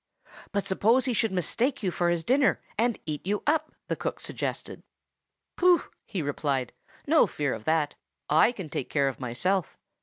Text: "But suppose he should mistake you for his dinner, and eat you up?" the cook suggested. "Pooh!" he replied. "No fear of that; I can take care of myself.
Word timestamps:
"But 0.51 0.65
suppose 0.65 1.05
he 1.05 1.13
should 1.13 1.31
mistake 1.31 1.83
you 1.83 1.91
for 1.91 2.09
his 2.09 2.23
dinner, 2.23 2.59
and 2.75 2.97
eat 3.05 3.23
you 3.23 3.43
up?" 3.45 3.71
the 3.87 3.95
cook 3.95 4.19
suggested. 4.19 4.81
"Pooh!" 5.57 5.83
he 6.07 6.23
replied. 6.23 6.73
"No 7.05 7.27
fear 7.27 7.53
of 7.53 7.65
that; 7.65 7.93
I 8.27 8.51
can 8.51 8.67
take 8.67 8.89
care 8.89 9.07
of 9.09 9.19
myself. 9.19 9.77